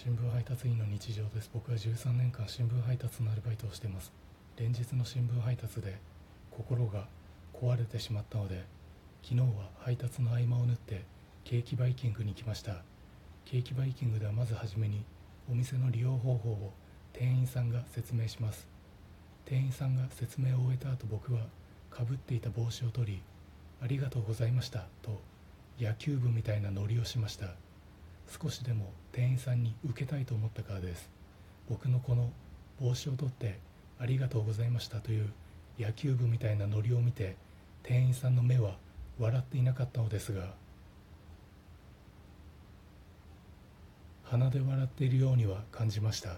[0.00, 1.50] 新聞配達員の日常です。
[1.52, 4.12] 僕は13年間新聞配達のアルバイトをしています。
[4.56, 5.98] 連日の新聞配達で
[6.52, 7.08] 心が
[7.52, 8.64] 壊れてしまったので
[9.24, 9.46] 昨日は
[9.80, 11.02] 配達の合間を縫って
[11.42, 12.76] ケーキバイキングに来ました。
[13.44, 15.02] ケーキバイキングではまずはじめに
[15.50, 16.72] お店の利用方法を
[17.12, 18.68] 店員さんが説明します。
[19.46, 21.40] 店員さんが説明を終えた後僕は
[21.90, 23.22] かぶっていた帽子を取り
[23.82, 25.20] ありがとうございましたと
[25.80, 27.48] 野球部みたいなノリをしました。
[28.28, 31.10] 少しでも店員さんに受けたいと思ったからです。
[31.68, 32.30] 僕のこの
[32.80, 33.58] 帽子を取って
[33.98, 35.28] ありがとうございましたという
[35.78, 37.36] 野球部みたいなノリを見て
[37.82, 38.76] 店員さんの目は
[39.18, 40.54] 笑っていなかったのですが
[44.24, 46.36] 鼻で笑っているようには感じました。